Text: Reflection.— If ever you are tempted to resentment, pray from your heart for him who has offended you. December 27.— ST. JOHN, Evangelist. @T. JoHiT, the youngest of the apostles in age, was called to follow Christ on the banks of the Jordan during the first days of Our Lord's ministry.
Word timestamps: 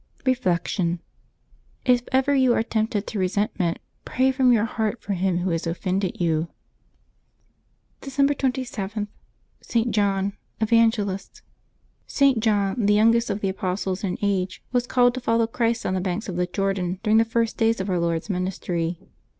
Reflection.— 0.25 0.99
If 1.95 2.01
ever 2.11 2.33
you 2.33 2.55
are 2.55 2.63
tempted 2.63 3.05
to 3.05 3.19
resentment, 3.19 3.77
pray 4.03 4.31
from 4.31 4.51
your 4.51 4.65
heart 4.65 4.99
for 4.99 5.13
him 5.13 5.37
who 5.41 5.51
has 5.51 5.67
offended 5.67 6.19
you. 6.19 6.47
December 8.01 8.33
27.— 8.33 9.09
ST. 9.61 9.91
JOHN, 9.91 10.33
Evangelist. 10.59 11.43
@T. 12.07 12.33
JoHiT, 12.33 12.87
the 12.87 12.95
youngest 12.95 13.29
of 13.29 13.41
the 13.41 13.49
apostles 13.49 14.03
in 14.03 14.17
age, 14.23 14.63
was 14.71 14.87
called 14.87 15.13
to 15.13 15.21
follow 15.21 15.45
Christ 15.45 15.85
on 15.85 15.93
the 15.93 16.01
banks 16.01 16.27
of 16.27 16.35
the 16.35 16.47
Jordan 16.47 16.99
during 17.03 17.17
the 17.17 17.23
first 17.23 17.57
days 17.57 17.79
of 17.79 17.87
Our 17.87 17.99
Lord's 17.99 18.27
ministry. 18.27 18.97